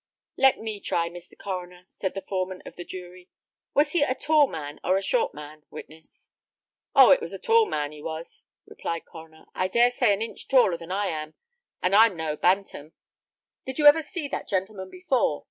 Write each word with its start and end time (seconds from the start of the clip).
"Let 0.35 0.57
me 0.59 0.79
try, 0.79 1.09
Mr. 1.09 1.37
Coroner," 1.37 1.83
said 1.85 2.15
the 2.15 2.23
foreman 2.27 2.63
of 2.65 2.75
the 2.75 2.83
jury. 2.83 3.29
"Was 3.75 3.91
he 3.91 4.01
a 4.01 4.15
tall 4.15 4.47
man 4.47 4.79
or 4.83 4.97
a 4.97 5.03
short 5.03 5.35
man, 5.35 5.63
witness?" 5.69 6.31
"Oh! 6.95 7.11
it 7.11 7.21
was 7.21 7.33
a 7.33 7.37
tall 7.37 7.67
man 7.67 7.91
he 7.91 8.01
was," 8.01 8.45
replied 8.65 9.05
Connor; 9.05 9.45
"I 9.53 9.67
dare 9.67 9.91
say 9.91 10.11
an 10.11 10.23
inch 10.23 10.47
taller 10.47 10.75
than 10.79 10.91
I 10.91 11.05
am, 11.09 11.35
and 11.83 11.93
I'm 11.95 12.17
no 12.17 12.35
bantam." 12.35 12.93
"Did 13.67 13.77
you 13.77 13.85
ever 13.85 14.01
see 14.01 14.27
that 14.29 14.47
gentleman 14.49 14.89
before?" 14.89 15.39